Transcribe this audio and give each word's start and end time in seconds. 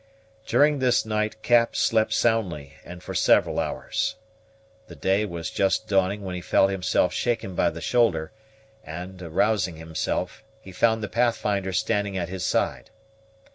During 0.47 0.79
this 0.79 1.05
night 1.05 1.43
Cap 1.43 1.75
slept 1.75 2.11
soundly, 2.11 2.73
and 2.83 3.03
for 3.03 3.13
several 3.13 3.59
hours. 3.59 4.15
The 4.87 4.95
day 4.95 5.25
was 5.25 5.51
just 5.51 5.87
dawning 5.87 6.23
when 6.23 6.33
he 6.33 6.41
felt 6.41 6.71
himself 6.71 7.13
shaken 7.13 7.53
by 7.53 7.69
the 7.69 7.81
shoulder; 7.81 8.31
and 8.83 9.21
arousing 9.21 9.75
himself, 9.75 10.43
he 10.59 10.71
found 10.71 11.03
the 11.03 11.07
Pathfinder 11.07 11.71
standing 11.71 12.17
at 12.17 12.29
his 12.29 12.43
side. 12.43 12.89